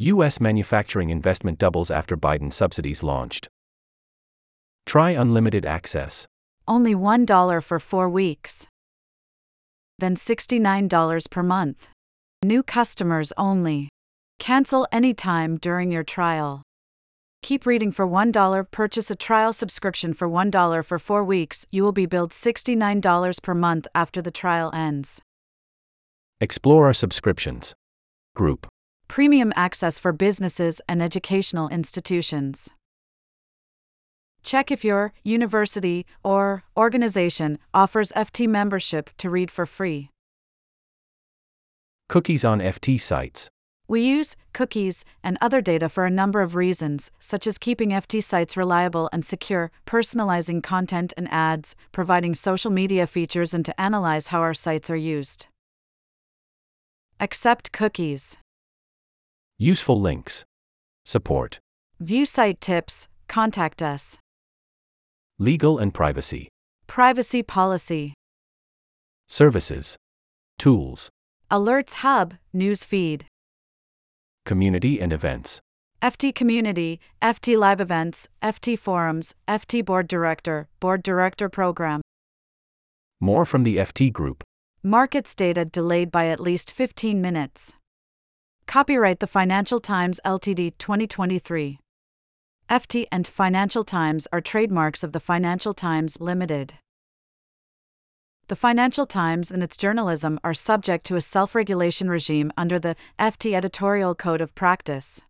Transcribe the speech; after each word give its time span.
U.S. 0.00 0.40
manufacturing 0.40 1.10
investment 1.10 1.58
doubles 1.58 1.90
after 1.90 2.16
Biden 2.16 2.50
subsidies 2.50 3.02
launched. 3.02 3.48
Try 4.86 5.10
unlimited 5.10 5.66
access. 5.66 6.26
Only 6.66 6.94
$1 6.94 7.62
for 7.62 7.78
four 7.78 8.08
weeks. 8.08 8.66
Then 9.98 10.16
$69 10.16 11.30
per 11.30 11.42
month. 11.42 11.88
New 12.42 12.62
customers 12.62 13.30
only. 13.36 13.90
Cancel 14.38 14.86
anytime 14.90 15.58
during 15.58 15.92
your 15.92 16.04
trial. 16.04 16.62
Keep 17.42 17.66
reading 17.66 17.92
for 17.92 18.08
$1. 18.08 18.70
Purchase 18.70 19.10
a 19.10 19.16
trial 19.16 19.52
subscription 19.52 20.14
for 20.14 20.30
$1 20.30 20.82
for 20.86 20.98
four 20.98 21.22
weeks. 21.22 21.66
You 21.70 21.82
will 21.82 21.92
be 21.92 22.06
billed 22.06 22.30
$69 22.30 23.42
per 23.42 23.54
month 23.54 23.86
after 23.94 24.22
the 24.22 24.30
trial 24.30 24.70
ends. 24.72 25.20
Explore 26.40 26.86
our 26.86 26.94
subscriptions. 26.94 27.74
Group. 28.34 28.66
Premium 29.10 29.52
access 29.56 29.98
for 29.98 30.12
businesses 30.12 30.80
and 30.88 31.02
educational 31.02 31.68
institutions. 31.70 32.70
Check 34.44 34.70
if 34.70 34.84
your 34.84 35.12
university 35.24 36.06
or 36.22 36.62
organization 36.76 37.58
offers 37.74 38.12
FT 38.12 38.46
membership 38.46 39.10
to 39.18 39.28
read 39.28 39.50
for 39.50 39.66
free. 39.66 40.10
Cookies 42.08 42.44
on 42.44 42.60
FT 42.60 43.00
sites. 43.00 43.50
We 43.88 44.02
use 44.02 44.36
cookies 44.52 45.04
and 45.24 45.36
other 45.40 45.60
data 45.60 45.88
for 45.88 46.06
a 46.06 46.10
number 46.10 46.40
of 46.40 46.54
reasons, 46.54 47.10
such 47.18 47.48
as 47.48 47.58
keeping 47.58 47.90
FT 47.90 48.22
sites 48.22 48.56
reliable 48.56 49.10
and 49.12 49.24
secure, 49.24 49.72
personalizing 49.88 50.62
content 50.62 51.12
and 51.16 51.26
ads, 51.32 51.74
providing 51.90 52.36
social 52.36 52.70
media 52.70 53.08
features, 53.08 53.54
and 53.54 53.64
to 53.64 53.80
analyze 53.80 54.28
how 54.28 54.38
our 54.38 54.54
sites 54.54 54.88
are 54.88 54.94
used. 54.94 55.48
Accept 57.18 57.72
cookies. 57.72 58.38
Useful 59.62 60.00
links. 60.00 60.42
Support. 61.04 61.60
View 62.00 62.24
site 62.24 62.62
tips, 62.62 63.08
contact 63.28 63.82
us. 63.82 64.16
Legal 65.38 65.76
and 65.76 65.92
privacy. 65.92 66.48
Privacy 66.86 67.42
policy. 67.42 68.14
Services. 69.28 69.96
Tools. 70.58 71.10
Alerts 71.50 71.96
Hub, 71.96 72.36
News 72.54 72.86
Feed. 72.86 73.26
Community 74.46 74.98
and 74.98 75.12
events. 75.12 75.60
FT 76.00 76.34
Community, 76.34 76.98
FT 77.20 77.58
Live 77.58 77.82
Events, 77.82 78.30
FT 78.42 78.78
Forums, 78.78 79.34
FT 79.46 79.84
Board 79.84 80.08
Director, 80.08 80.68
Board 80.80 81.02
Director 81.02 81.50
Program. 81.50 82.00
More 83.20 83.44
from 83.44 83.64
the 83.64 83.76
FT 83.76 84.10
Group. 84.10 84.42
Markets 84.82 85.34
data 85.34 85.66
delayed 85.66 86.10
by 86.10 86.28
at 86.28 86.40
least 86.40 86.72
15 86.72 87.20
minutes. 87.20 87.74
Copyright 88.70 89.18
The 89.18 89.26
Financial 89.26 89.80
Times 89.80 90.20
Ltd 90.24 90.78
2023. 90.78 91.80
FT 92.70 93.06
and 93.10 93.26
Financial 93.26 93.82
Times 93.82 94.28
are 94.32 94.40
trademarks 94.40 95.02
of 95.02 95.10
the 95.10 95.18
Financial 95.18 95.74
Times 95.74 96.20
Limited. 96.20 96.74
The 98.46 98.54
Financial 98.54 99.06
Times 99.06 99.50
and 99.50 99.64
its 99.64 99.76
journalism 99.76 100.38
are 100.44 100.54
subject 100.54 101.04
to 101.06 101.16
a 101.16 101.20
self 101.20 101.56
regulation 101.56 102.08
regime 102.08 102.52
under 102.56 102.78
the 102.78 102.94
FT 103.18 103.54
Editorial 103.54 104.14
Code 104.14 104.40
of 104.40 104.54
Practice. 104.54 105.20